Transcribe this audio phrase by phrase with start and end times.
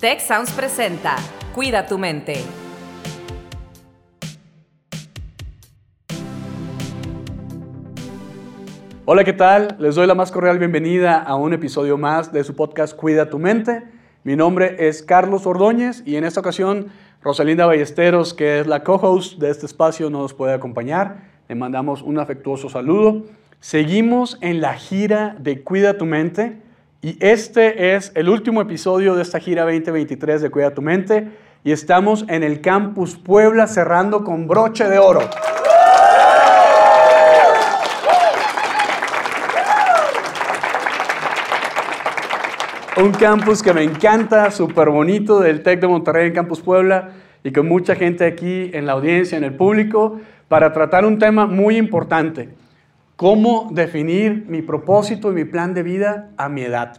[0.00, 1.16] Tech Sounds presenta
[1.56, 2.34] Cuida tu mente.
[9.06, 9.74] Hola, ¿qué tal?
[9.80, 13.40] Les doy la más cordial bienvenida a un episodio más de su podcast Cuida tu
[13.40, 13.82] mente.
[14.22, 19.40] Mi nombre es Carlos Ordóñez y en esta ocasión Rosalinda Ballesteros, que es la co-host
[19.40, 21.24] de este espacio, nos puede acompañar.
[21.48, 23.24] Le mandamos un afectuoso saludo.
[23.58, 26.67] Seguimos en la gira de Cuida tu mente
[27.00, 31.28] y este es el último episodio de esta gira 2023 de Cuida tu mente
[31.62, 35.20] y estamos en el Campus Puebla cerrando con broche de oro.
[42.96, 47.10] Un campus que me encanta, súper bonito, del TEC de Monterrey en Campus Puebla
[47.44, 51.46] y con mucha gente aquí en la audiencia, en el público, para tratar un tema
[51.46, 52.48] muy importante.
[53.18, 56.98] Cómo definir mi propósito y mi plan de vida a mi edad.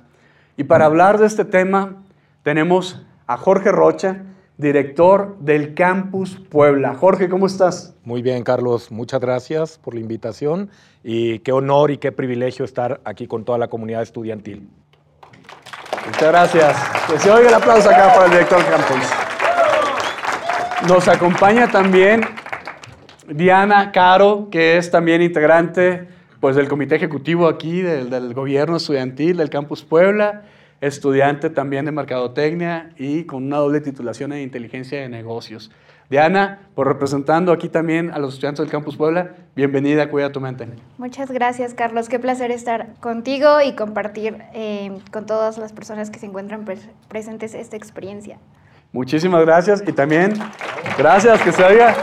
[0.57, 2.03] Y para hablar de este tema
[2.43, 4.25] tenemos a Jorge Rocha,
[4.57, 6.93] director del Campus Puebla.
[6.95, 7.95] Jorge, ¿cómo estás?
[8.03, 8.91] Muy bien, Carlos.
[8.91, 10.69] Muchas gracias por la invitación
[11.05, 14.67] y qué honor y qué privilegio estar aquí con toda la comunidad estudiantil.
[16.05, 16.77] Muchas gracias.
[17.09, 19.09] Que se oiga el aplauso acá para el director del campus.
[20.85, 22.25] Nos acompaña también
[23.29, 29.37] Diana Caro, que es también integrante pues, del comité ejecutivo aquí del, del gobierno estudiantil
[29.37, 30.43] del Campus Puebla,
[30.81, 35.71] estudiante también de mercadotecnia y con una doble titulación en inteligencia de negocios.
[36.09, 40.67] Diana, por representando aquí también a los estudiantes del Campus Puebla, bienvenida, cuida tu mente.
[40.97, 42.09] Muchas gracias, Carlos.
[42.09, 46.89] Qué placer estar contigo y compartir eh, con todas las personas que se encuentran pres
[47.07, 48.39] presentes esta experiencia.
[48.91, 50.33] Muchísimas gracias y también
[50.97, 51.95] gracias que se oiga.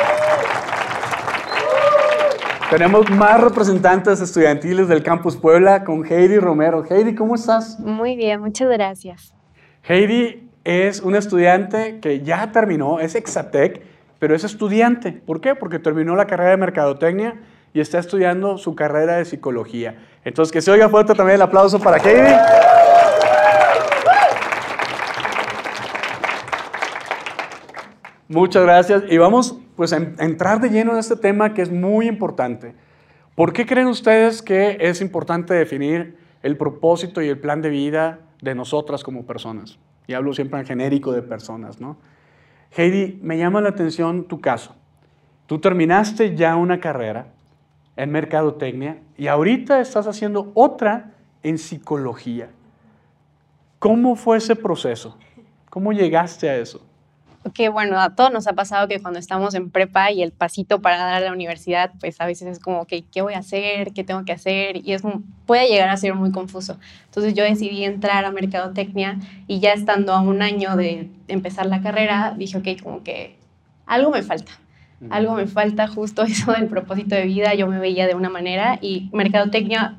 [2.70, 6.84] Tenemos más representantes estudiantiles del Campus Puebla con Heidi Romero.
[6.91, 7.78] Heidi, ¿cómo estás?
[7.78, 9.33] Muy bien, muchas gracias.
[9.84, 13.83] Heidi es una estudiante que ya terminó, es Exatec,
[14.19, 15.12] pero es estudiante.
[15.12, 15.55] ¿Por qué?
[15.55, 17.41] Porque terminó la carrera de Mercadotecnia
[17.72, 20.03] y está estudiando su carrera de Psicología.
[20.25, 22.34] Entonces, que se oiga fuerte también el aplauso para Heidi.
[28.26, 29.05] Muchas gracias.
[29.09, 32.75] Y vamos pues, entrar de lleno en este tema que es muy importante.
[33.34, 38.20] ¿Por qué creen ustedes que es importante definir el propósito y el plan de vida
[38.41, 39.78] de nosotras como personas?
[40.06, 41.98] Y hablo siempre en genérico de personas, ¿no?
[42.75, 44.75] Heidi, me llama la atención tu caso.
[45.47, 47.28] Tú terminaste ya una carrera
[47.97, 51.12] en mercadotecnia y ahorita estás haciendo otra
[51.43, 52.50] en psicología.
[53.78, 55.16] ¿Cómo fue ese proceso?
[55.70, 56.84] ¿Cómo llegaste a eso?
[57.53, 60.81] Que bueno, a todos nos ha pasado que cuando estamos en prepa y el pasito
[60.81, 63.93] para dar a la universidad, pues a veces es como, que ¿qué voy a hacer?
[63.93, 64.77] ¿Qué tengo que hacer?
[64.77, 65.03] Y es,
[65.47, 66.79] puede llegar a ser muy confuso.
[67.06, 71.83] Entonces yo decidí entrar a Mercadotecnia y ya estando a un año de empezar la
[71.83, 73.37] carrera, dije, ok, como que
[73.87, 74.53] algo me falta.
[75.11, 77.55] Algo me falta justo eso del propósito de vida.
[77.55, 79.97] Yo me veía de una manera y Mercadotecnia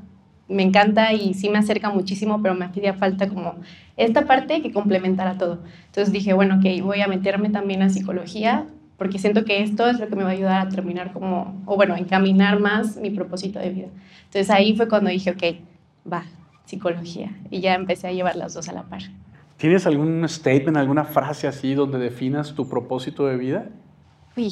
[0.49, 3.55] me encanta y sí me acerca muchísimo, pero me hacía falta como
[3.97, 5.59] esta parte que complementara todo.
[5.87, 8.65] Entonces dije, bueno, ok, voy a meterme también a psicología
[8.97, 11.75] porque siento que esto es lo que me va a ayudar a terminar como, o
[11.75, 13.87] bueno, encaminar más mi propósito de vida.
[14.25, 16.25] Entonces ahí fue cuando dije, ok, va,
[16.65, 17.31] psicología.
[17.51, 19.01] Y ya empecé a llevar las dos a la par.
[19.57, 23.69] ¿Tienes algún statement, alguna frase así donde definas tu propósito de vida?
[24.35, 24.51] Uy,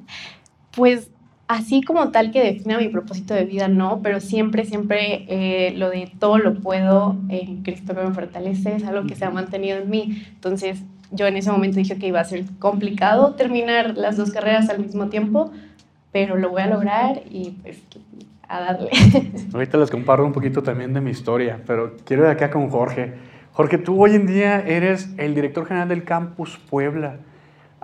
[0.76, 1.10] pues
[1.48, 5.90] así como tal que defina mi propósito de vida, no, pero siempre, siempre eh, lo
[5.90, 9.78] de todo lo puedo en Cristo que me fortalece es algo que se ha mantenido
[9.78, 10.24] en mí.
[10.34, 14.68] Entonces, yo en ese momento dije que iba a ser complicado terminar las dos carreras
[14.68, 15.52] al mismo tiempo,
[16.12, 17.78] pero lo voy a lograr y pues
[18.48, 18.90] a darle.
[19.54, 23.14] Ahorita les comparto un poquito también de mi historia, pero quiero ir acá con Jorge.
[23.52, 27.16] Jorge, tú hoy en día eres el director general del Campus Puebla.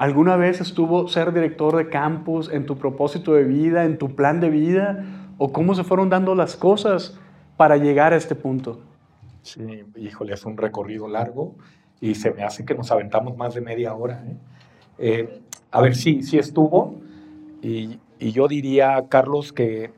[0.02, 4.40] ¿Alguna vez estuvo ser director de campus en tu propósito de vida, en tu plan
[4.40, 5.04] de vida?
[5.38, 7.16] ¿O cómo se fueron dando las cosas
[7.56, 8.80] para llegar a este punto?
[9.42, 11.54] Sí, híjole, es un recorrido largo
[12.00, 14.24] y se me hace que nos aventamos más de media hora.
[14.26, 14.36] ¿eh?
[14.98, 15.40] Eh,
[15.70, 16.96] a ver, sí, sí estuvo.
[17.62, 19.92] Y, yo diría, Carlos, que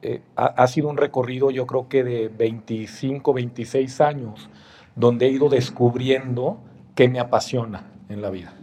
[0.00, 4.48] eh, ha, ha, sido un recorrido yo creo que de 25, 26 años,
[4.96, 6.56] donde he ido descubriendo
[6.94, 8.54] qué me apasiona en la vida.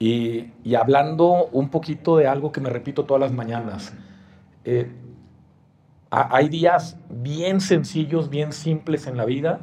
[0.00, 3.92] Y, hablando un poquito de algo que me repito todas las mañanas,
[4.64, 4.90] eh,
[6.10, 9.60] hay días bien sencillos, bien simples en la vida,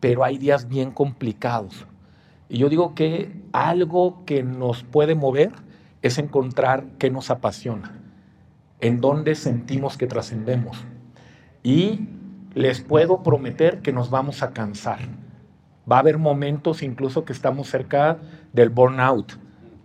[0.00, 1.86] pero hay días bien complicados.
[2.50, 5.52] Y yo digo que algo que nos puede mover
[6.02, 7.98] es encontrar qué nos apasiona,
[8.80, 10.84] en dónde sentimos que trascendemos.
[11.62, 12.08] Y
[12.54, 14.98] les puedo prometer que nos vamos a cansar
[15.90, 18.18] va a haber momentos incluso que estamos cerca
[18.52, 19.38] del burnout.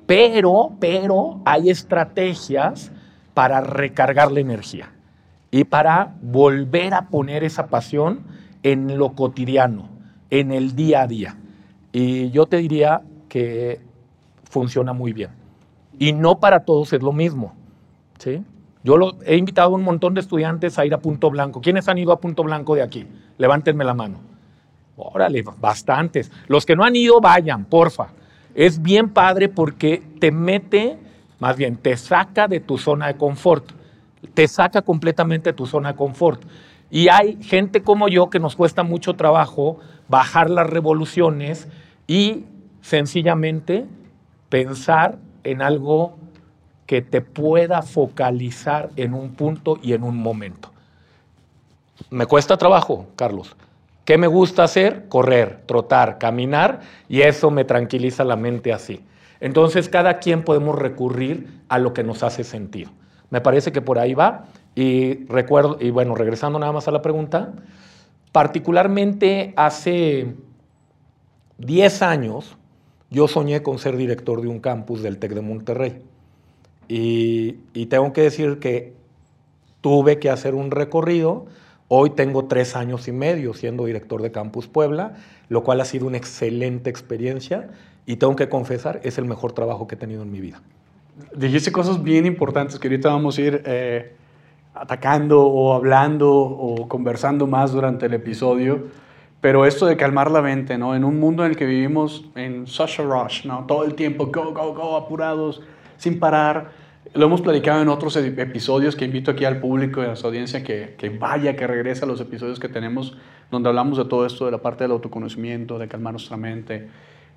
[0.05, 2.91] Pero, pero hay estrategias
[3.33, 4.91] para recargar la energía
[5.51, 8.21] y para volver a poner esa pasión
[8.63, 9.89] en lo cotidiano,
[10.29, 11.37] en el día a día.
[11.91, 13.81] Y yo te diría que
[14.49, 15.29] funciona muy bien.
[15.99, 17.53] Y no para todos es lo mismo.
[18.17, 18.43] ¿sí?
[18.83, 21.61] Yo he invitado a un montón de estudiantes a ir a Punto Blanco.
[21.61, 23.07] ¿Quiénes han ido a Punto Blanco de aquí?
[23.37, 24.19] Levántenme la mano.
[24.97, 26.31] Órale, bastantes.
[26.47, 28.09] Los que no han ido, vayan, porfa.
[28.55, 30.97] Es bien padre porque te mete,
[31.39, 33.71] más bien, te saca de tu zona de confort.
[34.33, 36.43] Te saca completamente de tu zona de confort.
[36.89, 41.67] Y hay gente como yo que nos cuesta mucho trabajo bajar las revoluciones
[42.07, 42.45] y
[42.81, 43.85] sencillamente
[44.49, 46.15] pensar en algo
[46.85, 50.69] que te pueda focalizar en un punto y en un momento.
[52.09, 53.55] Me cuesta trabajo, Carlos.
[54.05, 55.07] ¿Qué me gusta hacer?
[55.07, 59.01] Correr, trotar, caminar y eso me tranquiliza la mente así.
[59.39, 62.91] Entonces cada quien podemos recurrir a lo que nos hace sentido.
[63.29, 64.45] Me parece que por ahí va
[64.75, 67.53] y recuerdo y bueno, regresando nada más a la pregunta,
[68.31, 70.35] particularmente hace
[71.59, 72.57] 10 años
[73.09, 76.01] yo soñé con ser director de un campus del TEC de Monterrey.
[76.89, 78.93] Y, y tengo que decir que
[79.79, 81.45] tuve que hacer un recorrido
[81.95, 85.13] Hoy tengo tres años y medio siendo director de Campus Puebla,
[85.47, 87.69] lo cual ha sido una excelente experiencia
[88.07, 90.59] y tengo que confesar, es el mejor trabajo que he tenido en mi vida.
[91.35, 94.15] Dijiste cosas bien importantes que ahorita vamos a ir eh,
[94.73, 98.87] atacando o hablando o conversando más durante el episodio,
[99.39, 100.95] pero esto de calmar la mente, ¿no?
[100.95, 103.67] En un mundo en el que vivimos en such a rush, ¿no?
[103.67, 105.61] Todo el tiempo, go, go, go, apurados,
[105.97, 106.71] sin parar
[107.13, 110.63] lo hemos platicado en otros episodios que invito aquí al público y a su audiencia
[110.63, 113.15] que, que, vaya, que regrese a los episodios que tenemos
[113.51, 116.89] donde hablamos de todo esto, de la parte del autoconocimiento, de calmar nuestra mente.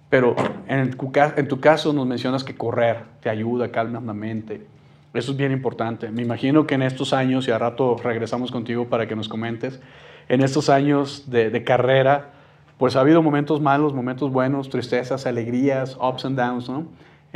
[0.09, 0.35] Pero
[0.67, 4.67] en tu, en tu caso nos mencionas que correr te ayuda, calma la mente.
[5.13, 6.11] Eso es bien importante.
[6.11, 9.81] Me imagino que en estos años, y a rato regresamos contigo para que nos comentes,
[10.29, 12.33] en estos años de, de carrera,
[12.79, 16.87] pues ha habido momentos malos, momentos buenos, tristezas, alegrías, ups and downs, ¿no?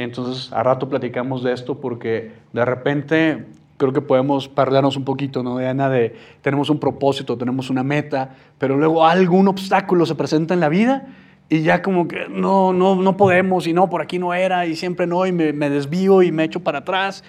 [0.00, 3.44] Entonces, a rato platicamos de esto porque de repente
[3.76, 5.58] creo que podemos perdernos un poquito, ¿no?
[5.58, 10.60] Diana, de tenemos un propósito, tenemos una meta, pero luego algún obstáculo se presenta en
[10.60, 11.06] la vida
[11.50, 14.74] y ya como que no, no, no podemos y no, por aquí no era y
[14.74, 17.22] siempre no y me, me desvío y me echo para atrás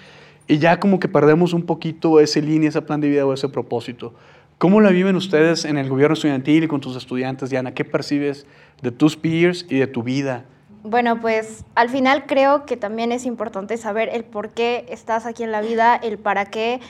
[0.48, 3.50] y ya como que perdemos un poquito ese línea, ese plan de vida o ese
[3.50, 4.14] propósito.
[4.56, 7.74] ¿Cómo la viven ustedes en el gobierno estudiantil y con tus estudiantes, Diana?
[7.74, 8.46] ¿Qué percibes
[8.80, 10.46] de tus peers y de tu vida
[10.82, 15.42] bueno, pues al final creo que también es importante saber el por qué estás aquí
[15.42, 16.80] en la vida, el para qué.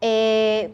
[0.00, 0.72] Eh,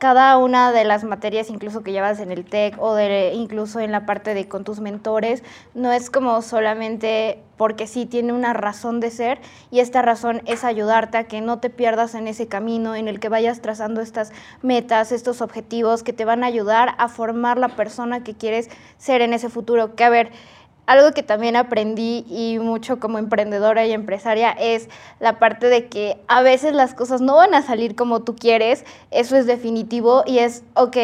[0.00, 3.92] cada una de las materias, incluso que llevas en el TEC o de, incluso en
[3.92, 5.44] la parte de con tus mentores,
[5.74, 9.40] no es como solamente porque sí tiene una razón de ser
[9.70, 13.20] y esta razón es ayudarte a que no te pierdas en ese camino en el
[13.20, 14.32] que vayas trazando estas
[14.62, 19.20] metas, estos objetivos que te van a ayudar a formar la persona que quieres ser
[19.20, 19.96] en ese futuro.
[19.96, 20.32] Que a ver,
[20.90, 24.88] algo que también aprendí y mucho como emprendedora y empresaria es
[25.20, 28.84] la parte de que a veces las cosas no van a salir como tú quieres,
[29.12, 30.96] eso es definitivo y es, ok,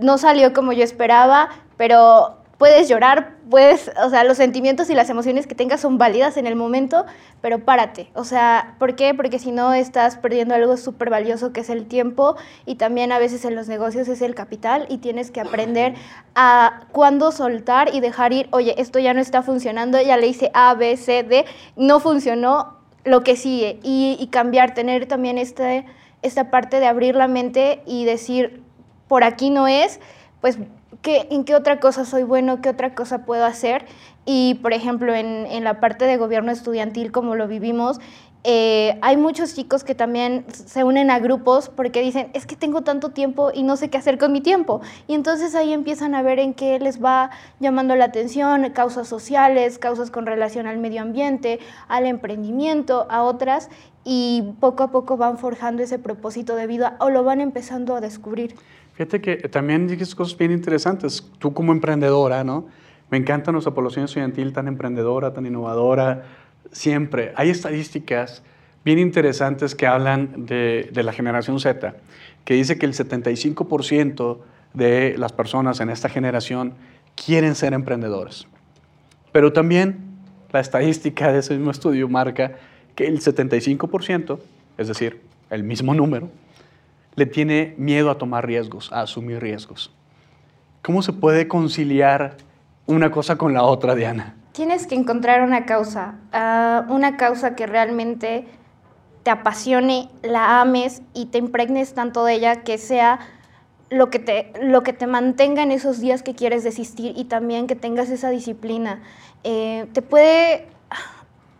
[0.00, 5.10] no salió como yo esperaba, pero puedes llorar, puedes, o sea, los sentimientos y las
[5.10, 7.04] emociones que tengas son válidas en el momento,
[7.42, 8.08] pero párate.
[8.14, 9.12] O sea, ¿por qué?
[9.12, 13.18] Porque si no estás perdiendo algo súper valioso que es el tiempo y también a
[13.18, 15.92] veces en los negocios es el capital y tienes que aprender
[16.34, 20.50] a cuándo soltar y dejar ir, oye, esto ya no está funcionando, ya le hice
[20.54, 21.44] A, B, C, D,
[21.76, 25.84] no funcionó, lo que sigue y, cambiar, tener también este,
[26.22, 28.62] esta parte de abrir la mente y decir,
[29.06, 30.00] por aquí no es,
[30.40, 30.58] pues
[31.04, 33.86] en qué otra cosa soy bueno, qué otra cosa puedo hacer.
[34.26, 38.00] Y, por ejemplo, en, en la parte de gobierno estudiantil, como lo vivimos,
[38.46, 42.82] eh, hay muchos chicos que también se unen a grupos porque dicen, es que tengo
[42.82, 44.82] tanto tiempo y no sé qué hacer con mi tiempo.
[45.08, 49.78] Y entonces ahí empiezan a ver en qué les va llamando la atención, causas sociales,
[49.78, 51.58] causas con relación al medio ambiente,
[51.88, 53.70] al emprendimiento, a otras,
[54.04, 58.02] y poco a poco van forjando ese propósito de vida o lo van empezando a
[58.02, 58.56] descubrir.
[58.94, 61.28] Fíjate que también dijiste cosas bien interesantes.
[61.38, 62.66] Tú como emprendedora, ¿no?
[63.10, 66.24] Me encanta nuestra población estudiantil tan emprendedora, tan innovadora,
[66.70, 67.32] siempre.
[67.36, 68.42] Hay estadísticas
[68.84, 71.94] bien interesantes que hablan de, de la generación Z,
[72.44, 74.38] que dice que el 75%
[74.74, 76.74] de las personas en esta generación
[77.14, 78.46] quieren ser emprendedores.
[79.32, 79.98] Pero también
[80.52, 82.52] la estadística de ese mismo estudio marca
[82.94, 84.38] que el 75%,
[84.78, 85.20] es decir,
[85.50, 86.30] el mismo número,
[87.16, 89.92] le tiene miedo a tomar riesgos, a asumir riesgos.
[90.82, 92.36] ¿Cómo se puede conciliar
[92.86, 94.34] una cosa con la otra, Diana?
[94.52, 98.46] Tienes que encontrar una causa, uh, una causa que realmente
[99.22, 103.18] te apasione, la ames y te impregnes tanto de ella que sea
[103.90, 107.66] lo que te, lo que te mantenga en esos días que quieres desistir y también
[107.66, 109.02] que tengas esa disciplina.
[109.42, 110.68] Eh, te puede...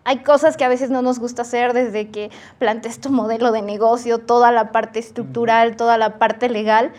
[0.04, 3.62] Hay cosas que a veces no nos gusta hacer desde que plantes tu modelo de
[3.62, 6.92] negocio, toda la parte estructural, toda la parte legal.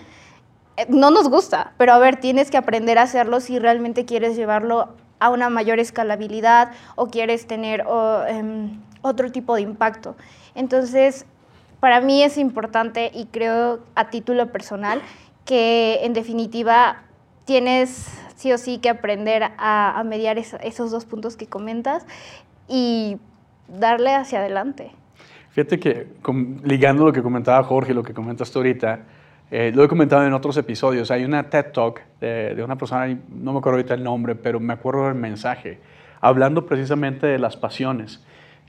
[0.77, 4.35] Eh, no nos gusta, pero a ver, tienes que aprender a hacerlo si realmente quieres
[4.35, 7.85] llevarlo a una mayor escalabilidad o quieres tener
[8.27, 10.15] em, otro tipo de impacto.
[10.55, 11.25] Entonces,
[11.79, 15.01] para mí es importante y creo a título personal
[15.45, 17.03] que en definitiva
[17.45, 22.05] tienes sí o sí que aprender a, mediar esos dos puntos que comentas
[22.67, 23.17] y
[23.67, 24.91] darle hacia adelante.
[25.51, 26.07] Fíjate que
[26.63, 29.00] ligando lo que comentaba Jorge, lo que comentas tú ahorita,
[29.51, 33.07] eh, lo he comentado en otros episodios, hay una TED Talk de, de, una persona,
[33.29, 35.79] no me acuerdo ahorita el nombre, pero me acuerdo del mensaje,
[36.19, 38.22] hablando precisamente de las pasiones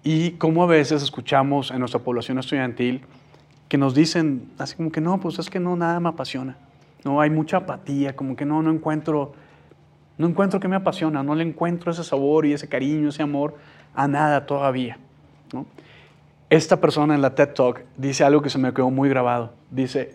[0.04, 3.02] y cómo a veces escuchamos en nuestra población estudiantil
[3.68, 6.56] que nos dicen así como que no, pues es que no, nada me apasiona.
[7.04, 9.32] No, hay mucha apatía, como que no, no encuentro,
[10.18, 13.56] no encuentro que me apasiona, no le encuentro ese sabor y ese cariño, ese amor
[13.96, 14.98] a nada todavía.
[16.48, 19.52] Esta persona en la TED Talk dice algo que se me quedó muy grabado.
[19.70, 20.14] Dice,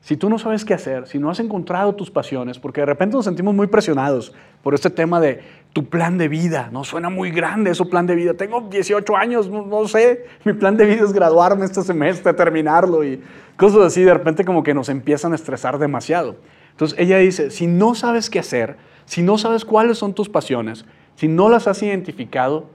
[0.00, 3.14] si tú no sabes qué hacer, si no has encontrado tus pasiones, porque de repente
[3.14, 4.32] nos sentimos muy presionados
[4.62, 5.40] por este tema de
[5.72, 6.82] tu plan de vida, ¿no?
[6.82, 8.34] Suena muy grande eso, plan de vida.
[8.34, 13.22] Tengo 18 años, no, sé, mi plan de vida es graduarme este semestre, terminarlo y
[13.56, 16.36] cosas así, de repente como que nos empiezan a estresar demasiado.
[16.70, 20.84] Entonces ella dice, si no sabes qué hacer, si no sabes cuáles son tus pasiones,
[21.16, 22.66] si no las has identificado,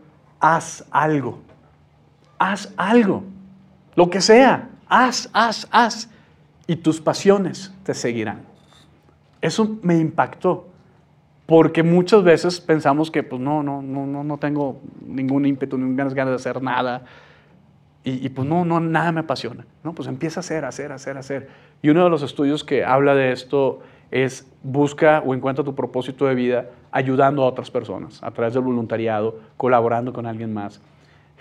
[0.44, 1.40] haz algo.
[2.38, 3.24] Haz algo.
[3.96, 6.10] Lo que sea, haz, haz, haz
[6.68, 8.42] y tus pasiones te seguirán.
[9.40, 10.68] Eso me impactó,
[11.46, 16.32] porque muchas veces pensamos que pues no, no, no, no tengo ningún ímpetu, ninguna ganas
[16.32, 17.04] de hacer nada,
[18.06, 19.66] y, pues no, no, nada me apasiona.
[19.82, 21.48] No, pues empieza a hacer, hacer, hacer, hacer.
[21.82, 23.80] Y uno de los estudios que habla de esto
[24.12, 28.64] es busca o encuentra tu propósito de vida ayudando a otras personas a través del
[28.64, 30.80] voluntariado, colaborando con alguien más.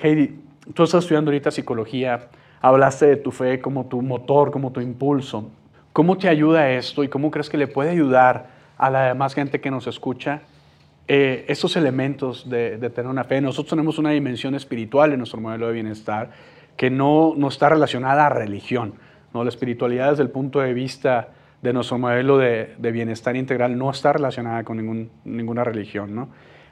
[0.02, 0.40] Heidi,
[0.74, 2.28] tú estás estudiando ahorita psicología,
[2.62, 5.50] Hablaste de tu fe como tu motor, como tu impulso.
[5.92, 9.60] ¿Cómo te ayuda esto y cómo crees que le puede ayudar a la demás gente
[9.60, 10.42] que nos escucha
[11.08, 13.40] eh, estos elementos de, tener una fe?
[13.40, 16.30] Nosotros tenemos una dimensión espiritual en nuestro modelo de bienestar
[16.76, 18.94] que no, no está relacionada a religión.
[19.34, 19.42] ¿no?
[19.42, 21.30] La espiritualidad desde el punto de vista
[21.62, 26.14] de nuestro modelo de, bienestar integral no está relacionada con ningún, ninguna religión.
[26.14, 26.28] ¿no?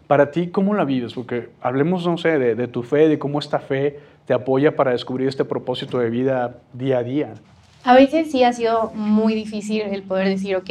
[0.07, 1.15] Para ti, ¿cómo la vives?
[1.15, 4.93] Porque hablemos, no sé, de, de tu fe, de cómo esta fe te apoya para
[4.93, 7.35] descubrir este propósito de vida día a día?
[7.83, 10.71] A veces sí ha sido muy difícil el poder decir, ok,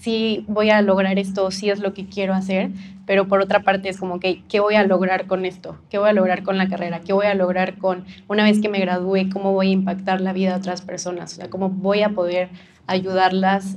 [0.00, 2.70] sí voy a lograr esto, sí es lo que quiero hacer,
[3.06, 5.78] pero por otra parte es como que, ¿qué voy a lograr con esto?
[5.88, 7.00] ¿Qué voy a lograr con la carrera?
[7.00, 10.34] ¿Qué voy a lograr con, una vez que me gradúe, cómo voy a impactar la
[10.34, 11.32] vida de otras personas?
[11.32, 12.50] O sea, ¿cómo voy a poder
[12.86, 13.76] ayudarlas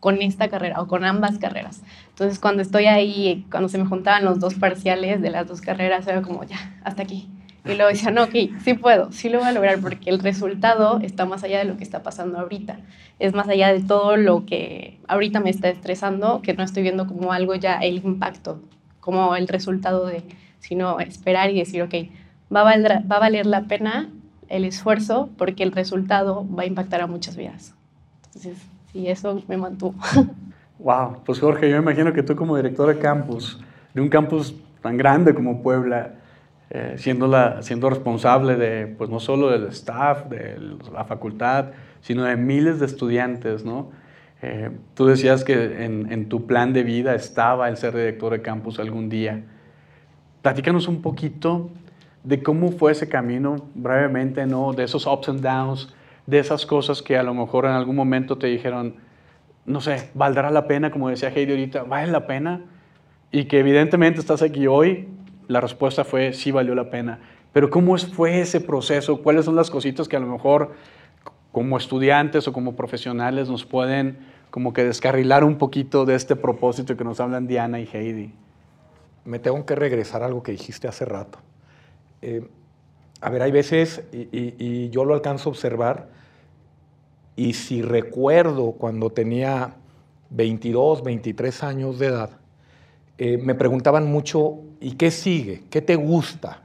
[0.00, 1.82] con esta carrera o con ambas carreras?
[2.10, 6.06] Entonces, cuando estoy ahí, cuando se me juntaban los dos parciales de las dos carreras,
[6.06, 7.28] era como, ya, hasta aquí
[7.66, 11.00] y luego decía, no, ok, sí puedo, sí lo voy a lograr porque el resultado
[11.00, 12.78] está más allá de lo que está pasando ahorita.
[13.18, 17.06] Es más allá de todo lo que ahorita me está estresando, que no estoy viendo
[17.08, 18.62] como algo ya el impacto,
[19.00, 20.22] como el resultado de,
[20.60, 21.94] sino esperar y decir, ok,
[22.54, 24.10] va a, valer, va a valer la pena
[24.48, 27.75] el esfuerzo porque el resultado va a impactar a muchas vidas.
[28.36, 29.94] Entonces, eso me mantuvo.
[30.78, 33.58] Wow, pues Jorge, yo me imagino que tú como director de campus,
[33.94, 36.16] de un campus tan grande como Puebla,
[36.68, 41.70] eh, siendo, la, siendo responsable de, pues no solo del staff, de la facultad,
[42.02, 43.90] sino de miles de estudiantes, ¿no?
[44.42, 48.42] Eh, tú decías que en, en, tu plan de vida estaba el ser director de
[48.42, 49.44] campus algún día.
[50.42, 51.70] Platícanos un poquito
[52.22, 54.74] de cómo fue ese camino, brevemente, ¿no?
[54.74, 55.88] De esos ups and downs,
[56.26, 58.96] de esas cosas que a lo mejor en algún momento te dijeron,
[59.64, 60.90] no sé, ¿valdrá la pena?
[60.90, 62.62] Como decía Heidi ahorita, ¿vale la pena?
[63.30, 65.08] Y que evidentemente estás aquí hoy
[65.48, 67.20] la respuesta fue sí valió la pena.
[67.52, 69.22] Pero ¿cómo fue ese proceso?
[69.22, 70.72] ¿Cuáles son las cositas que a lo mejor
[71.52, 74.18] como estudiantes o como profesionales nos pueden
[74.50, 78.32] como que descarrilar un poquito de este propósito que nos hablan Diana y Heidi?
[79.24, 81.38] Me tengo que regresar a algo que dijiste hace rato.
[82.22, 82.48] Eh,
[83.20, 86.08] a ver, hay veces, y, yo lo alcanzo a observar,
[87.36, 89.74] y si recuerdo cuando tenía
[90.30, 92.30] 22, 23 años de edad,
[93.18, 95.62] eh, me preguntaban mucho, ¿y qué sigue?
[95.70, 96.62] ¿Qué te gusta?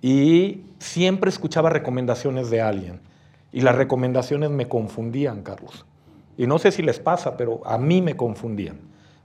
[0.00, 3.00] Y siempre escuchaba recomendaciones de alguien.
[3.52, 5.84] Y las recomendaciones me confundían, Carlos.
[6.36, 8.78] Y no sé si les pasa, pero a mí me confundían.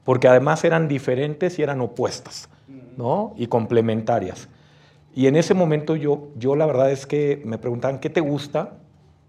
[0.03, 2.49] porque además eran diferentes y eran opuestas,
[2.97, 3.35] ¿no?
[3.37, 4.49] Y complementarias.
[5.13, 8.79] Y en ese momento yo, yo la verdad es que me preguntaban, ¿qué te gusta?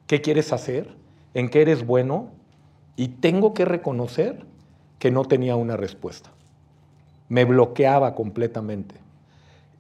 [0.07, 0.89] ¿Qué quieres hacer?
[1.35, 2.29] ¿En qué eres bueno?
[2.97, 4.45] Y tengo que reconocer
[4.99, 6.31] que no tenía una respuesta.
[7.29, 8.97] Me bloqueaba completamente.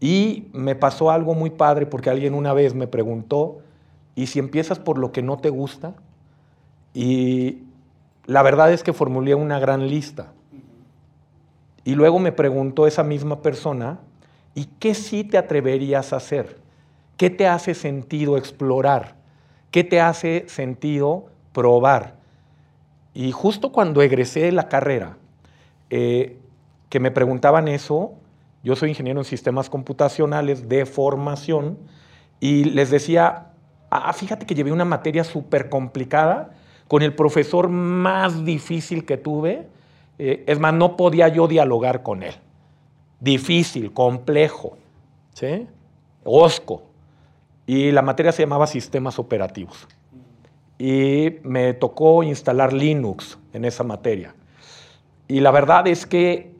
[0.00, 3.58] Y me pasó algo muy padre porque alguien una vez me preguntó,
[4.14, 5.94] ¿y si empiezas por lo que no te gusta?
[6.94, 7.58] Y
[8.26, 10.32] la verdad es que formulé una gran lista.
[11.84, 14.00] Y luego me preguntó esa misma persona,
[14.54, 16.58] ¿y qué sí te atreverías a hacer?
[17.16, 19.16] ¿Qué te hace sentido explorar?
[19.70, 22.16] ¿Qué te hace sentido probar?
[23.14, 25.16] Y justo cuando egresé de la carrera,
[25.90, 26.38] eh,
[26.88, 28.14] que me preguntaban eso,
[28.62, 31.78] yo soy ingeniero en sistemas computacionales de formación,
[32.40, 33.50] y les decía,
[33.90, 36.50] ah, fíjate que llevé una materia súper complicada
[36.88, 39.68] con el profesor más difícil que tuve,
[40.18, 42.34] eh, es más, no podía yo dialogar con él.
[43.20, 44.76] Difícil, complejo,
[45.34, 45.66] ¿sí?
[46.24, 46.82] Osco.
[47.66, 49.86] Y la materia se llamaba sistemas operativos.
[50.82, 54.34] Y me tocó instalar Linux en esa materia.
[55.28, 56.56] Y la verdad es que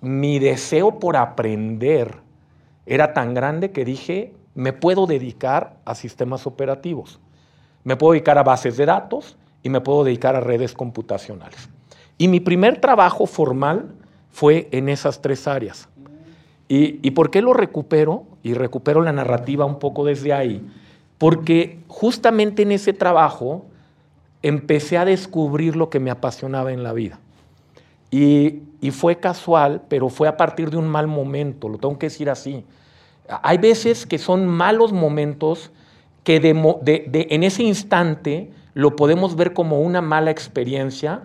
[0.00, 2.18] mi deseo por aprender
[2.86, 7.18] era tan grande que dije, me puedo dedicar a sistemas operativos.
[7.82, 11.68] Me puedo dedicar a bases de datos y me puedo dedicar a redes computacionales.
[12.18, 13.96] Y mi primer trabajo formal
[14.30, 15.88] fue en esas tres áreas.
[16.68, 18.26] ¿Y, por qué lo recupero?
[18.44, 20.64] Y recupero la narrativa un poco desde ahí.
[21.18, 23.66] Porque justamente en ese trabajo
[24.42, 27.18] empecé a descubrir lo que me apasionaba en la vida.
[28.10, 32.30] Y, fue casual, pero fue a partir de un mal momento, lo tengo que decir
[32.30, 32.64] así.
[33.42, 35.72] Hay veces que son malos momentos
[36.22, 41.22] que en ese instante lo podemos ver como una mala experiencia,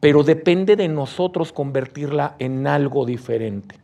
[0.00, 3.76] pero depende de nosotros convertirla en algo diferente.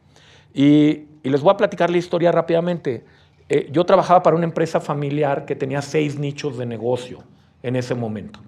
[0.54, 3.04] Y, les voy a platicar la historia rápidamente.
[3.48, 7.24] Eh, yo trabajaba para una empresa familiar que tenía seis nichos de negocio
[7.62, 8.40] en ese momento.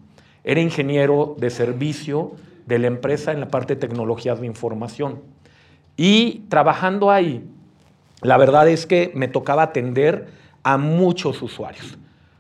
[0.45, 2.33] Era ingeniero de servicio
[2.67, 5.23] de la empresa en la parte de tecnologías de información.
[5.97, 7.45] Y trabajando ahí,
[8.23, 10.29] la verdad es que me tocaba atender
[10.63, 11.99] a muchos usuarios,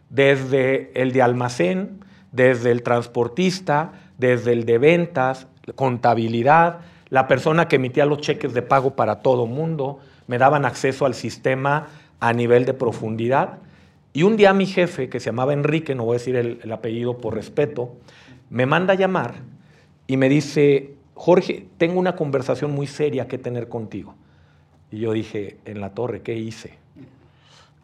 [0.08, 2.00] desde el de almacén,
[2.32, 8.62] desde el transportista, desde el de ventas, contabilidad, la persona que emitía los cheques de
[8.62, 11.88] pago para todo mundo, me daban acceso al sistema
[12.20, 13.58] a nivel de profundidad.
[14.12, 17.18] Y un día mi jefe, que se llamaba Enrique, no voy a decir el, apellido
[17.18, 17.96] por respeto,
[18.50, 19.34] me manda a llamar
[20.06, 24.14] y me dice, Jorge, tengo una conversación muy seria que tener contigo.
[24.90, 26.78] Y yo dije, en la torre, ¿qué hice?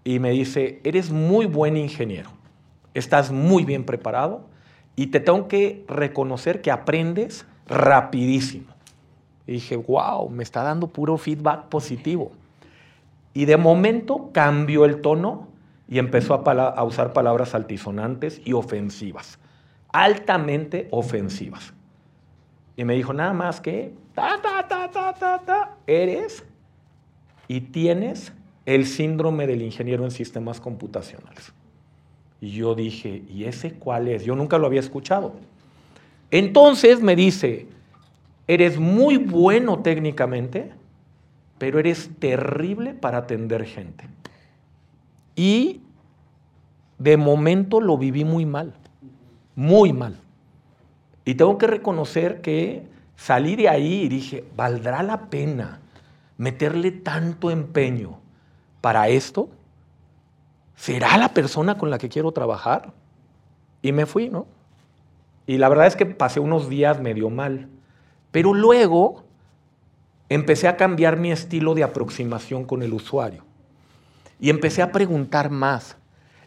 [0.05, 2.31] Y me dice, eres muy buen ingeniero,
[2.95, 4.45] estás muy bien preparado,
[4.97, 8.66] y te tengo que reconocer que aprendes rapidísimo.
[9.47, 12.33] Y dije, wow, me está dando puro feedback positivo.
[13.33, 15.49] Y de momento cambió el tono
[15.88, 19.38] y empezó a, usar palabras altisonantes y ofensivas,
[19.93, 21.73] altamente ofensivas.
[22.77, 26.45] Y me dijo, nada más que, ta, ta, ta, ta, ta, ta, eres
[27.49, 28.33] y tienes
[28.66, 31.53] el síndrome del ingeniero en sistemas computacionales.
[32.40, 34.25] Y yo dije, ¿y ese cuál es?
[34.25, 35.35] Yo nunca lo había escuchado.
[36.31, 37.66] Entonces me dice,
[38.47, 40.71] eres muy bueno técnicamente,
[41.61, 44.09] pero eres terrible para atender gente.
[45.37, 45.83] Y
[46.99, 48.73] de momento lo viví muy mal,
[49.55, 50.16] muy mal.
[51.25, 55.81] Y tengo que reconocer que salí de ahí y dije, ¿valdrá la pena
[56.38, 58.18] meterle tanto empeño
[58.81, 59.51] para esto?
[60.81, 62.94] ¿será la persona con la que quiero trabajar?
[63.83, 64.46] Y me fui, ¿no?
[65.46, 67.68] Y la verdad es que pasé unos días medio mal.
[68.31, 69.25] Pero luego
[70.31, 73.45] empecé a cambiar mi estilo de aproximación con el usuario.
[74.40, 75.97] Y empecé a preguntar más.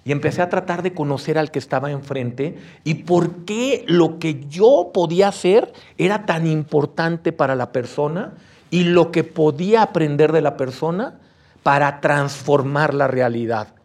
[0.06, 4.46] Y empecé a tratar de conocer al que estaba enfrente y por qué lo que
[4.50, 8.34] yo podía hacer era tan importante para la persona
[8.70, 11.20] y lo que podía aprender de la persona
[11.62, 13.76] para transformar la realidad.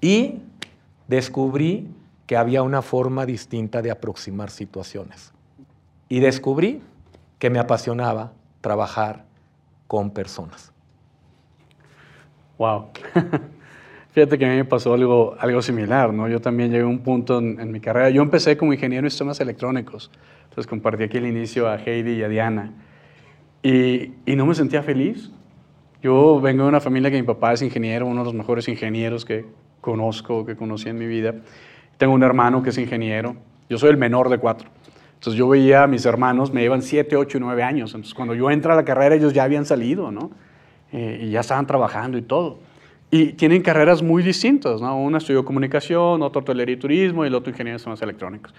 [0.00, 0.40] Y
[1.06, 1.88] descubrí
[2.26, 5.32] que había una forma distinta de aproximar situaciones.
[6.08, 6.82] Y descubrí
[7.38, 8.32] que me apasionaba
[8.64, 9.26] trabajar
[9.86, 10.72] con personas.
[12.56, 12.86] Wow.
[14.12, 16.28] Fíjate que a mí me pasó algo, algo similar, ¿no?
[16.28, 18.08] Yo también llegué a un punto en, mi carrera.
[18.08, 20.10] Yo empecé como ingeniero en sistemas electrónicos.
[20.44, 22.72] Entonces compartí aquí el inicio a Heidi y a Diana.
[23.62, 25.30] Y, y no me sentía feliz.
[26.02, 29.26] Yo vengo de una familia que mi papá es ingeniero, uno de los mejores ingenieros
[29.26, 29.44] que,
[29.82, 31.34] conozco, que conocí en mi vida.
[31.98, 33.36] Tengo un hermano que es ingeniero.
[33.68, 34.70] Yo soy el menor de cuatro.
[35.24, 37.94] Entonces yo veía a mis hermanos, me llevan 7, 8 y 9 años.
[37.94, 40.30] Entonces cuando yo entré a la carrera ellos ya habían salido, ¿no?
[40.92, 42.58] Eh, y ya estaban trabajando y todo.
[43.10, 45.00] Y tienen carreras muy distintas, ¿no?
[45.00, 48.52] Una estudió comunicación, otro hotelería y turismo y el otro ingeniería de sistemas electrónicos.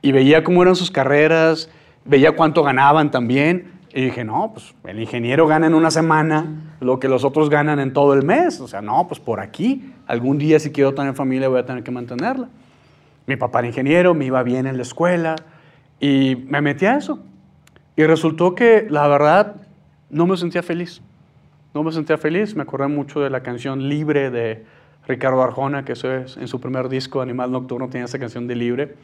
[0.00, 1.68] Y veía cómo eran sus carreras,
[2.04, 3.72] veía cuánto ganaban también.
[3.92, 7.80] Y dije, no, pues el ingeniero gana en una semana lo que los otros ganan
[7.80, 8.60] en todo el mes.
[8.60, 11.82] O sea, no, pues por aquí, algún día si quiero tener familia voy a tener
[11.82, 12.48] que mantenerla.
[13.26, 15.34] Mi papá era ingeniero, me iba bien en la escuela
[16.00, 17.20] y me metí a eso.
[17.96, 19.56] Y resultó que la verdad
[20.10, 21.00] no me sentía feliz.
[21.74, 22.54] No me sentía feliz.
[22.54, 24.64] Me acordé mucho de la canción Libre de
[25.06, 28.56] Ricardo Arjona, que eso es en su primer disco, Animal Nocturno, tiene esa canción de
[28.56, 28.94] Libre.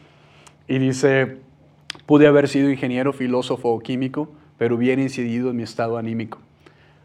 [0.69, 1.39] Y dice,
[2.07, 4.29] pude haber sido ingeniero, filósofo o químico,
[4.59, 6.39] pero hubiera incidido en mi estado anímico.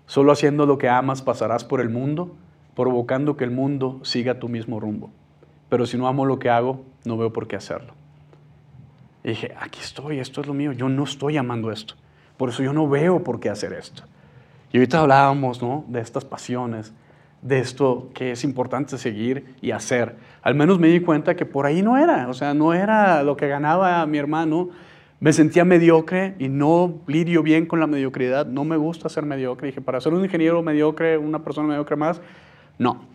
[0.07, 2.35] Solo haciendo lo que amas pasarás por el mundo,
[2.75, 5.11] provocando que el mundo siga tu mismo rumbo.
[5.69, 7.93] Pero si no amo lo que hago, no veo por qué hacerlo.
[9.23, 11.95] Y dije, aquí estoy, esto es lo mío, yo no estoy amando esto.
[12.37, 14.03] Por eso yo no veo por qué hacer esto.
[14.71, 15.85] Y ahorita hablábamos ¿no?
[15.87, 16.93] de estas pasiones,
[17.41, 20.15] de esto que es importante seguir y hacer.
[20.41, 23.37] Al menos me di cuenta que por ahí no era, o sea, no era lo
[23.37, 24.69] que ganaba mi hermano.
[25.19, 28.45] Me sentía mediocre y no lidio bien con la mediocridad.
[28.45, 29.67] No me gusta ser mediocre.
[29.67, 32.21] Dije, para ser un ingeniero mediocre, una persona mediocre más,
[32.77, 33.05] no.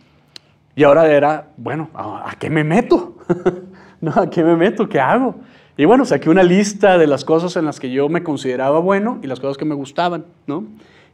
[0.75, 3.19] Y ahora era, bueno, ¿a, qué me meto?
[4.15, 4.89] ¿a qué me meto?
[4.89, 5.37] ¿Qué hago?
[5.77, 9.19] Y bueno, saqué una lista de las cosas en las que yo me consideraba bueno
[9.23, 10.65] y las cosas que me gustaban, ¿no?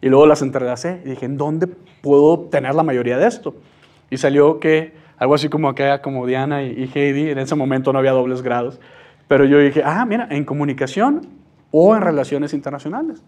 [0.00, 3.54] Y luego las entrelacé y dije, ¿en dónde puedo obtener la mayoría de esto?
[4.10, 7.98] Y salió que algo así como acá, como Diana y, Heidi, en ese momento no
[7.98, 8.80] había dobles grados,
[9.26, 11.26] pero yo dije, ah, mira, en comunicación
[11.70, 13.22] o en relaciones internacionales.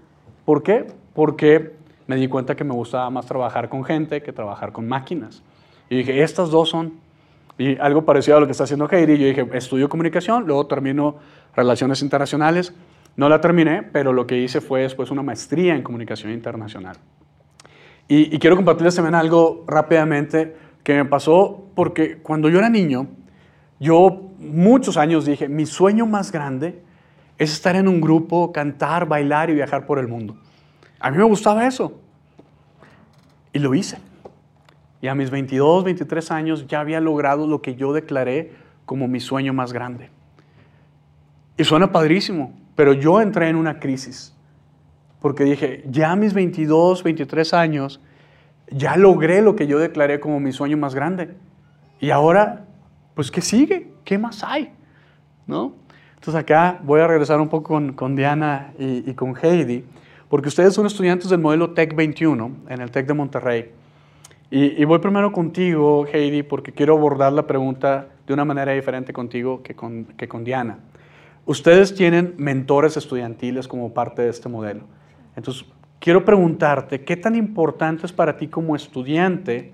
[0.44, 0.86] ¿Por qué?
[1.14, 1.72] Porque
[2.06, 5.42] me di cuenta que me gustaba más trabajar con gente que trabajar con máquinas.
[5.88, 6.94] Y dije, estas dos son.
[7.60, 9.18] Y algo parecido a lo que está haciendo Heidi.
[9.18, 11.16] Yo dije, estudio comunicación, luego termino
[11.54, 12.72] relaciones internacionales.
[13.16, 16.96] No la terminé, pero lo que hice fue después una maestría en comunicación internacional.
[18.08, 23.08] Y, quiero compartirles también algo rápidamente que me pasó porque cuando yo era niño,
[23.78, 26.82] yo muchos años dije, mi sueño más grande
[27.36, 30.34] es estar en un grupo, cantar, bailar y viajar por el mundo.
[30.98, 32.00] A mí me gustaba eso.
[33.52, 33.98] Y lo hice.
[35.02, 38.52] Y a mis 22, 23 años ya había logrado lo que yo declaré
[38.84, 40.10] como mi sueño más grande.
[41.56, 44.34] Y suena padrísimo, pero yo entré en una crisis.
[45.20, 48.00] Porque dije, ya a mis 22, 23 años,
[48.70, 51.34] ya logré lo que yo declaré como mi sueño más grande.
[52.00, 52.64] Y ahora,
[53.14, 53.92] pues, ¿qué sigue?
[54.04, 54.72] ¿Qué más hay?
[55.46, 55.74] ¿No?
[56.14, 59.84] Entonces acá voy a regresar un poco con, Diana y, y, con Heidi,
[60.28, 63.72] porque ustedes son estudiantes del modelo TEC 21 en el TEC de Monterrey.
[64.52, 69.62] Y, voy primero contigo, Heidi, porque quiero abordar la pregunta de una manera diferente contigo
[69.62, 70.80] que con, que con Diana.
[71.46, 74.82] Ustedes tienen mentores estudiantiles como parte de este modelo.
[75.36, 75.64] Entonces,
[76.00, 79.72] quiero preguntarte, ¿qué tan importante es para ti como estudiante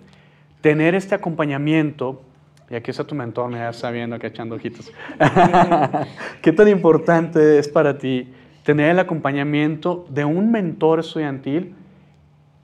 [0.60, 2.20] tener este acompañamiento?
[2.68, 4.92] Y aquí está tu mentor, me está viendo que echando ojitos.
[6.42, 8.28] ¿Qué tan importante es para ti
[8.62, 11.74] tener el acompañamiento de un mentor estudiantil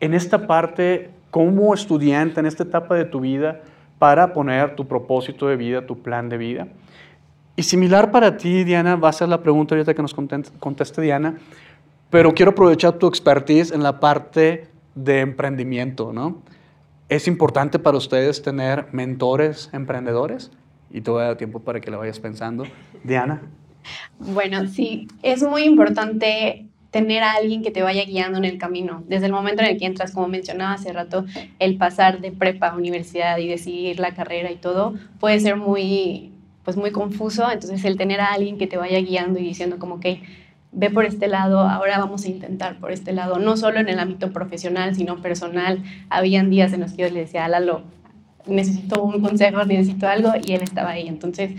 [0.00, 3.62] en esta parte como estudiante en esta etapa de tu vida
[3.98, 6.68] para poner tu propósito de vida, tu plan de vida.
[7.56, 11.38] Y similar para ti, Diana, va a ser la pregunta ahorita que nos conteste Diana,
[12.10, 16.42] pero quiero aprovechar tu expertise en la parte de emprendimiento, ¿no?
[17.08, 20.50] ¿Es importante para ustedes tener mentores emprendedores?
[20.90, 22.64] Y te voy a dar tiempo para que la vayas pensando.
[23.04, 23.40] Diana.
[24.18, 29.02] Bueno, sí, es muy importante tener a alguien que te vaya guiando en el camino.
[29.08, 31.24] Desde el momento en el que entras, como mencionaba hace rato,
[31.58, 36.32] el pasar de prepa a universidad y decidir la carrera y todo puede ser muy,
[36.64, 37.50] pues muy confuso.
[37.50, 40.22] Entonces, el tener a alguien que te vaya guiando y diciendo como que
[40.70, 43.98] ve por este lado, ahora vamos a intentar por este lado, no solo en el
[43.98, 45.82] ámbito profesional, sino personal.
[46.10, 47.84] Habían días en los que yo le decía a Lalo,
[48.46, 51.08] necesito un consejo, necesito algo, y él estaba ahí.
[51.08, 51.52] Entonces,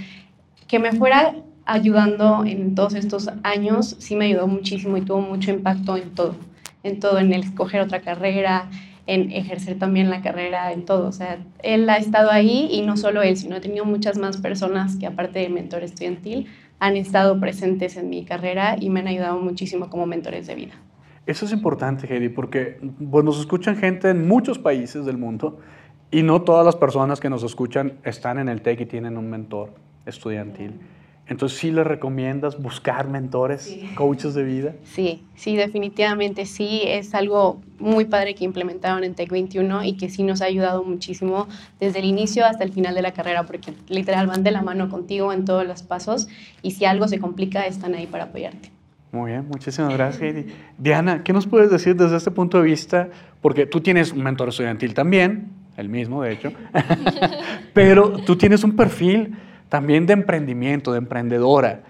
[0.68, 5.52] que me fuera ayudando en todos estos años, sí me ayudó muchísimo y tuvo mucho
[5.52, 6.36] impacto en todo,
[6.84, 8.70] en todo, en el escoger otra carrera,
[9.06, 11.08] en ejercer también la carrera, en todo.
[11.08, 14.38] O sea, él ha estado ahí y no solo él, sino he tenido muchas más
[14.38, 16.48] personas que aparte de mentor estudiantil
[16.80, 20.74] han estado presentes en mi carrera y me han ayudado muchísimo como mentores de vida.
[21.26, 25.60] Eso es importante, Heidi, porque pues, nos escuchan gente en muchos países del mundo
[26.12, 29.30] y no todas las personas que nos escuchan están en el TEC y tienen un
[29.30, 29.74] mentor
[30.06, 30.80] estudiantil.
[31.26, 34.74] Entonces, ¿sí le recomiendas buscar mentores, coaches de vida?
[34.84, 36.82] Sí, sí, definitivamente sí.
[36.84, 40.84] Es algo muy padre que implementaron en Tech 21 y que sí nos ha ayudado
[40.84, 41.48] muchísimo
[41.80, 44.90] desde el inicio hasta el final de la carrera, porque literal van de la mano
[44.90, 46.28] contigo en todos los pasos
[46.62, 48.72] y si algo se complica, están ahí para apoyarte.
[49.14, 50.48] Muy bien, muchísimas gracias, Heidi.
[50.78, 53.10] Diana, ¿qué nos puedes decir desde este punto de vista?
[53.42, 56.52] Porque tú tienes un mentor estudiantil también, el mismo, de hecho,
[57.74, 59.38] pero tú tienes un perfil
[59.74, 61.82] también de emprendimiento, de emprendedora.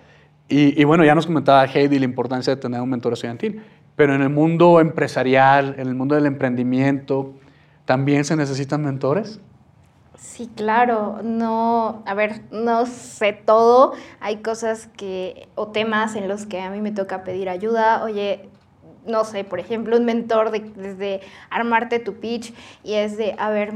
[0.47, 3.61] Y, bueno, ya nos comentaba Heidi la importancia de tener un mentor estudiantil,
[3.97, 7.33] pero en el mundo empresarial, en el mundo del emprendimiento,
[7.83, 9.41] ¿también se necesitan mentores?
[10.17, 13.91] Sí, claro, no, a ver, no sé todo,
[14.21, 18.47] hay cosas que, o temas en los que a mí me toca pedir ayuda, oye,
[19.05, 21.19] no sé, por ejemplo, un mentor de, desde
[21.49, 23.73] armarte tu pitch y es de, a ver,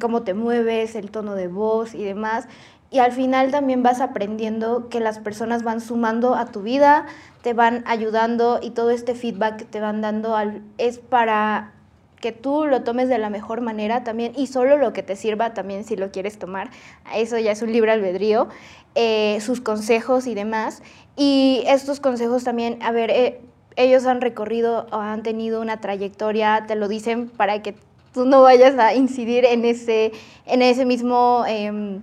[0.00, 2.48] cómo te mueves, el tono de voz y demás
[2.94, 7.06] y al final también vas aprendiendo que las personas van sumando a tu vida,
[7.42, 10.36] te van ayudando y todo este feedback que te van dando
[10.78, 11.72] es para
[12.20, 15.54] que tú lo tomes de la mejor manera también y solo lo que te sirva
[15.54, 16.70] también si lo quieres tomar.
[17.12, 18.46] Eso ya es un libre albedrío,
[18.94, 20.80] eh, sus consejos y demás.
[21.16, 23.40] Y estos consejos también, a ver, eh,
[23.74, 27.74] ellos han recorrido o han tenido una trayectoria, te lo dicen para que
[28.12, 30.12] tú no vayas a incidir en ese,
[30.46, 31.42] en ese mismo...
[31.48, 32.00] Em,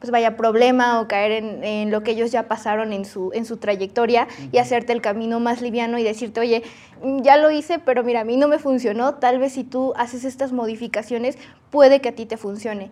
[0.00, 3.58] pues vaya problema o caer en, lo que ellos ya pasaron en su, en su
[3.58, 6.62] trayectoria y hacerte el camino más liviano y decirte, oye,
[7.22, 10.24] ya lo hice, pero mira, a mí no me funcionó, tal vez si tú haces
[10.24, 11.36] estas modificaciones,
[11.70, 12.90] puede que a ti te funcione.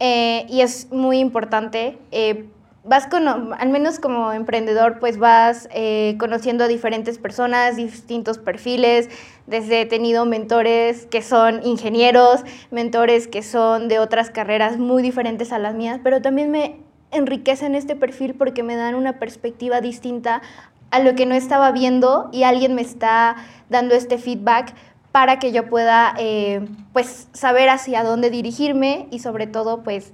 [0.00, 2.46] Eh, y es muy importante eh,
[2.88, 9.08] vas con, al menos como emprendedor, pues vas eh, conociendo a diferentes personas, distintos perfiles,
[9.46, 15.52] desde he tenido mentores que son ingenieros, mentores que son de otras carreras muy diferentes
[15.52, 16.76] a las mías, pero también me
[17.10, 20.42] enriquecen este perfil porque me dan una perspectiva distinta
[20.90, 23.36] a lo que no estaba viendo y alguien me está
[23.68, 24.74] dando este feedback
[25.12, 30.12] para que yo pueda eh, pues saber hacia dónde dirigirme y sobre todo pues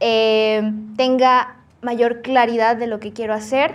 [0.00, 3.74] eh, tenga mayor claridad de lo que quiero hacer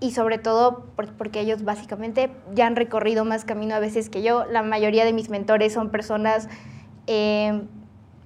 [0.00, 0.86] y sobre todo
[1.16, 4.44] porque ellos básicamente ya han recorrido más camino a veces que yo.
[4.46, 6.48] La mayoría de mis mentores son personas
[7.06, 7.62] eh,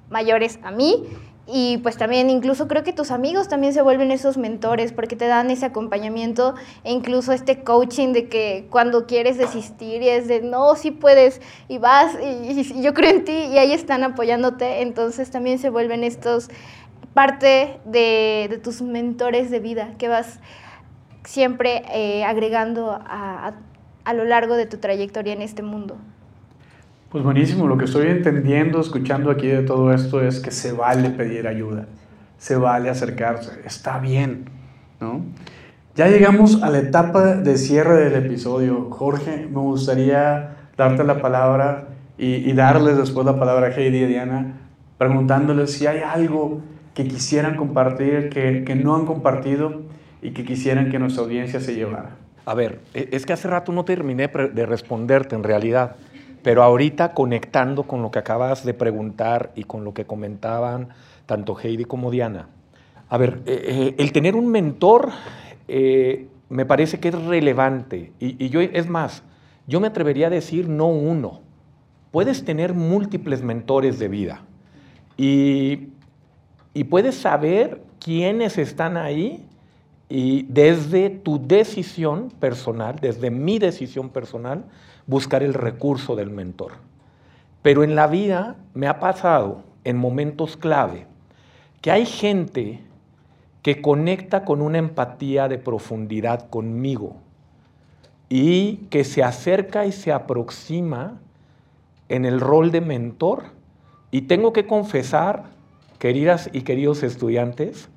[0.08, 1.04] mayores a mí
[1.46, 5.26] y pues también incluso creo que tus amigos también se vuelven esos mentores porque te
[5.26, 10.40] dan ese acompañamiento e incluso este coaching de que cuando quieres desistir y es de
[10.40, 14.82] no, sí puedes y vas y, y yo creo en ti y ahí están apoyándote,
[14.82, 16.48] entonces también se vuelven estos
[17.16, 20.38] parte de, tus mentores de vida que vas
[21.24, 23.54] siempre eh, agregando a,
[24.14, 25.96] lo largo de tu trayectoria en este mundo.
[27.08, 31.08] Pues buenísimo, lo que estoy entendiendo, escuchando aquí de todo esto es que se vale
[31.08, 31.86] pedir ayuda,
[32.36, 34.50] se vale acercarse, está bien,
[35.00, 35.22] ¿no?
[35.94, 38.90] Ya llegamos a la etapa de cierre del episodio.
[38.90, 44.06] Jorge, me gustaría darte la palabra y, y darles después la palabra a Heidi y
[44.06, 44.58] Diana,
[44.98, 46.60] preguntándoles si hay algo
[46.96, 49.82] que quisieran compartir, que, que no han compartido
[50.22, 52.16] y que quisieran que nuestra audiencia se llevara?
[52.46, 55.96] A ver, e, es que hace rato no terminé de responderte en realidad,
[56.42, 60.88] pero ahorita conectando con lo que acabas de preguntar y con lo que comentaban
[61.26, 62.48] tanto Heidi como Diana.
[63.10, 65.10] A ver, eh, eh, el tener un mentor
[65.68, 69.22] eh, me parece que es relevante y, y yo, es más,
[69.66, 71.42] yo me atrevería a decir no uno.
[72.10, 74.40] Puedes tener múltiples mentores de vida
[75.18, 75.88] y
[76.76, 79.42] y puedes saber quiénes están ahí
[80.10, 84.62] y desde tu decisión personal, desde mi decisión personal,
[85.06, 86.72] buscar el recurso del mentor.
[87.62, 91.06] Pero en la vida me ha pasado en momentos clave
[91.80, 92.82] que hay gente
[93.62, 97.16] que conecta con una empatía de profundidad conmigo
[98.28, 101.22] y que se acerca y se aproxima
[102.10, 103.44] en el rol de mentor.
[104.10, 105.55] Y tengo que confesar
[105.98, 107.88] queridas y queridos estudiantes,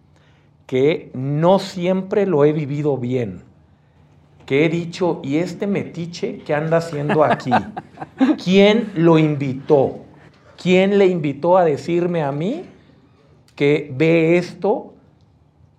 [0.66, 3.42] que no siempre lo he vivido bien,
[4.46, 7.52] que he dicho, ¿y este metiche qué anda haciendo aquí?
[8.44, 10.00] ¿Quién lo invitó?
[10.62, 12.66] ¿Quién le invitó a decirme a mí
[13.56, 14.94] que ve esto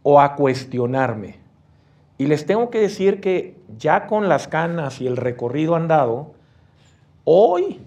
[0.02, 1.37] o a cuestionarme?
[2.18, 6.33] Y les tengo que decir que ya con las canas y el recorrido andado,
[7.24, 7.80] hoy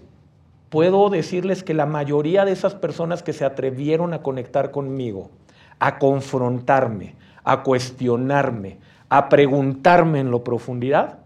[0.74, 5.30] puedo decirles que la mayoría de esas personas que se atrevieron a conectar conmigo,
[5.78, 11.20] a confrontarme, a cuestionarme, a preguntarme en lo profundidad,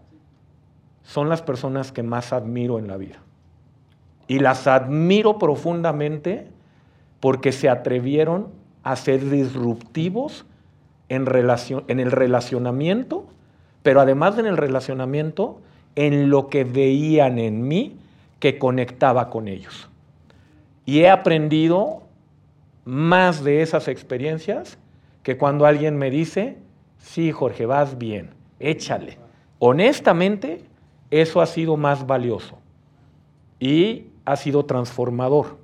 [1.01, 3.23] son las personas que más admiro en la vida.
[4.27, 6.47] Y las admiro profundamente
[7.19, 8.49] porque se atrevieron
[8.83, 10.45] a ser disruptivos
[11.07, 11.25] en,
[11.87, 13.25] en el relacionamiento,
[13.81, 15.59] pero además en el relacionamiento,
[15.95, 17.97] en lo que veían en mí
[18.39, 19.89] que conectaba con ellos.
[20.85, 22.03] Y he aprendido
[22.85, 24.77] más de esas experiencias
[25.23, 26.57] que cuando alguien me dice,
[26.97, 29.17] sí, Jorge, vas bien, échale.
[29.59, 30.63] Honestamente,
[31.11, 32.57] eso ha sido más valioso
[33.59, 35.57] y ha sido transformador.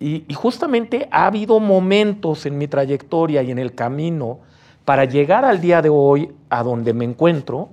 [0.00, 4.40] Y, justamente ha habido momentos en mi trayectoria y en el camino
[4.84, 7.70] para llegar al día de hoy a donde me encuentro,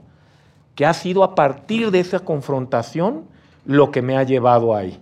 [0.74, 3.26] que ha sido a partir de esa confrontación
[3.66, 5.00] lo que me ha llevado ahí.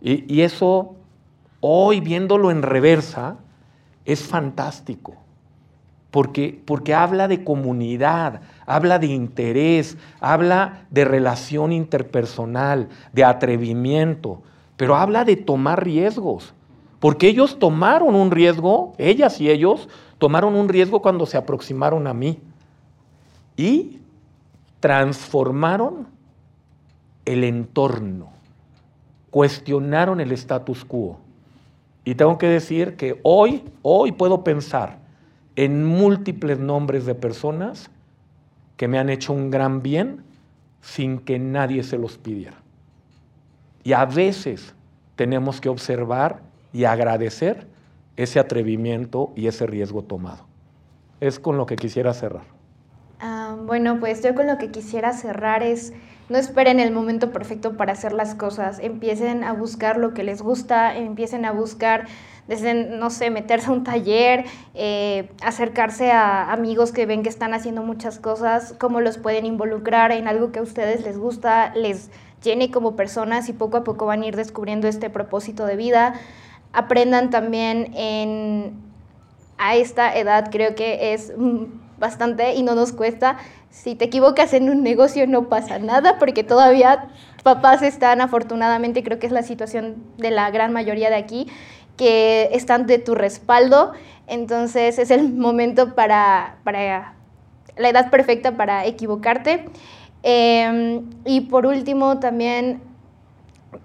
[0.00, 0.94] Y, eso,
[1.60, 3.38] hoy viéndolo en reversa,
[4.04, 5.14] es fantástico
[6.10, 14.42] porque, porque habla de comunidad, habla de interés, habla de relación interpersonal, de atrevimiento,
[14.76, 16.54] pero habla de tomar riesgos.
[17.00, 19.88] Porque ellos tomaron un riesgo, ellas y ellos
[20.18, 22.40] tomaron un riesgo cuando se aproximaron a mí
[23.56, 24.00] y
[24.80, 26.06] transformaron
[27.26, 28.30] el entorno,
[29.30, 31.18] cuestionaron el status quo.
[32.04, 34.98] Y tengo que decir que hoy, hoy puedo pensar
[35.56, 37.90] en múltiples nombres de personas
[38.76, 40.22] que me han hecho un gran bien
[40.80, 42.56] sin que nadie se los pidiera.
[43.82, 44.74] Y a veces
[45.16, 47.66] tenemos que observar y agradecer
[48.16, 50.46] ese atrevimiento y ese riesgo tomado.
[51.20, 52.44] Es con lo que quisiera cerrar.
[53.20, 55.92] Ah, bueno, pues yo con lo que quisiera cerrar es,
[56.28, 60.42] no esperen el momento perfecto para hacer las cosas, empiecen a buscar lo que les
[60.42, 62.06] gusta, empiecen a buscar
[62.48, 67.54] desde, no sé, meterse a un taller, eh, acercarse a amigos que ven que están
[67.54, 72.10] haciendo muchas cosas, cómo los pueden involucrar en algo que a ustedes les gusta, les
[72.42, 76.14] llene como personas y poco a poco van a ir descubriendo este propósito de vida.
[76.72, 77.92] Aprendan también
[79.58, 81.32] a esta edad, creo que es
[81.98, 83.38] bastante y no nos cuesta.
[83.70, 87.08] Si te equivocas en un negocio no pasa nada porque todavía
[87.42, 91.46] papás están afortunadamente, creo que es la situación de la gran mayoría de aquí,
[91.96, 93.92] que están de tu respaldo.
[94.26, 97.14] Entonces es el momento para, para
[97.76, 99.66] la edad perfecta para equivocarte.
[100.22, 102.80] Em, y por último, también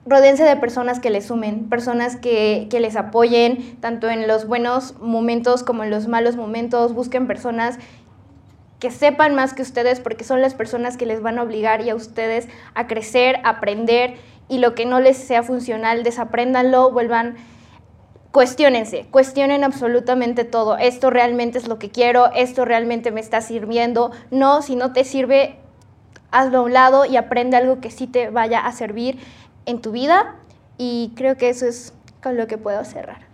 [0.06, 4.96] rodense de personas que les sumen, personas que, que, les apoyen, tanto en los buenos
[5.00, 6.94] momentos como en los malos momentos.
[6.94, 7.78] Busquen personas
[8.82, 11.92] que sepan más que ustedes porque son las personas que les van a obligar y
[11.92, 14.16] a ustedes a crecer, a aprender
[14.50, 17.36] y lo que no les sea funcional, desapréndanlo, vuelvan
[18.32, 20.78] cuestionense, cuestionen absolutamente todo.
[20.78, 24.12] Esto realmente es lo que quiero, esto realmente me está sirviendo.
[24.32, 25.60] No, si no te sirve,
[26.32, 29.20] hazlo a un lado y aprende algo que sí te vaya a servir
[29.68, 30.38] en tu vida.
[30.80, 33.31] Y creo que eso es con lo que puedo cerrar.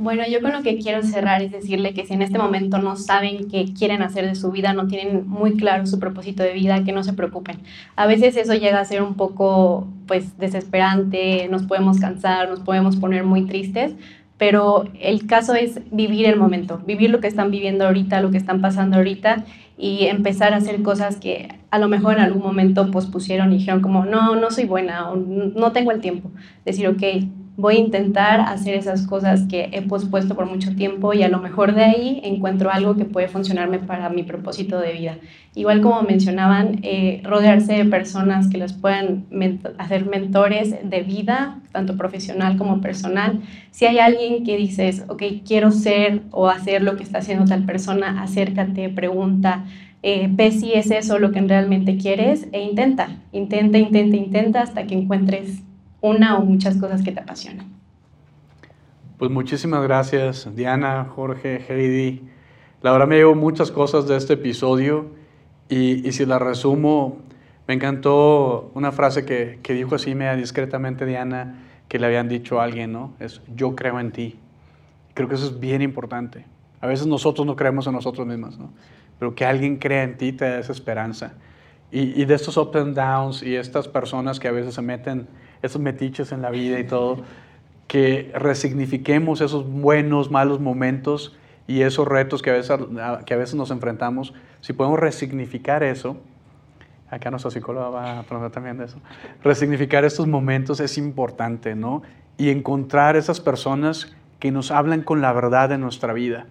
[0.00, 2.94] Bueno, yo con lo que quiero cerrar es decirle que si en este momento no
[2.94, 6.84] saben qué quieren hacer de su vida, no tienen muy claro su propósito de vida,
[6.84, 7.58] que no se preocupen.
[7.96, 12.94] A veces eso llega a ser un poco pues desesperante, nos podemos cansar, nos podemos
[12.94, 13.96] poner muy tristes,
[14.36, 18.38] pero el caso es vivir el momento, vivir lo que están viviendo ahorita, lo que
[18.38, 22.88] están pasando ahorita y empezar a hacer cosas que a lo mejor en algún momento
[22.92, 26.30] pospusieron y dijeron como, no, no soy buena o no tengo el tiempo.
[26.64, 27.02] Decir, ok,
[27.58, 31.40] voy a intentar hacer esas cosas que he pospuesto por mucho tiempo y a lo
[31.40, 35.18] mejor de ahí encuentro algo que puede funcionarme para mi propósito de vida.
[35.56, 39.26] Igual como mencionaban, eh, rodearse de personas que les puedan
[39.76, 43.40] hacer mentores de vida, tanto profesional como personal.
[43.72, 47.64] Si hay alguien que dices, ok, quiero ser o hacer lo que está haciendo tal
[47.64, 49.64] persona, acércate, pregunta.
[50.04, 54.86] Eh, ve si es eso lo que realmente quieres e intenta, intenta, intenta, intenta hasta
[54.86, 55.64] que encuentres
[56.00, 57.66] una o muchas cosas que te apasionan.
[59.18, 62.22] Pues muchísimas gracias, Diana, Jorge, Heidi.
[62.82, 65.06] La verdad me llevo muchas cosas de este episodio
[65.68, 67.18] y, y si la resumo,
[67.66, 72.60] me encantó una frase que, que dijo así media discretamente Diana, que le habían dicho
[72.60, 73.12] a alguien, ¿no?
[73.18, 74.38] Es yo creo en ti.
[75.14, 76.46] Creo que eso es bien importante.
[76.80, 78.70] A veces nosotros no creemos en nosotros mismos, ¿no?
[79.18, 81.34] Pero que alguien crea en ti te da esa esperanza.
[81.90, 85.26] Y, y de estos ups and downs y estas personas que a veces se meten
[85.62, 87.18] esos metiches en la vida y todo,
[87.86, 92.78] que resignifiquemos esos buenos, malos momentos y esos retos que a veces,
[93.24, 94.34] que a veces nos enfrentamos.
[94.60, 96.18] Si podemos resignificar eso,
[97.10, 98.98] acá nuestra psicóloga va a aprender también de eso,
[99.42, 102.02] resignificar estos momentos es importante, ¿no?
[102.36, 106.46] Y encontrar esas personas que nos hablan con la verdad de nuestra vida.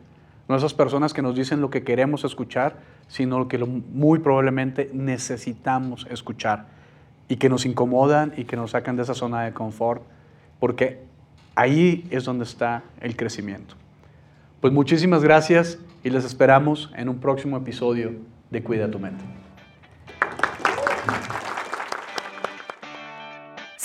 [0.49, 2.77] No esas personas que nos dicen lo que queremos escuchar,
[3.07, 6.76] sino lo que muy probablemente necesitamos escuchar
[7.29, 10.01] y que nos incomodan y que nos sacan de esa zona de confort,
[10.59, 11.01] porque
[11.55, 13.75] ahí es donde está el crecimiento.
[14.61, 18.13] Pues muchísimas gracias y les esperamos en un próximo episodio
[18.49, 19.23] de Cuida tu mente.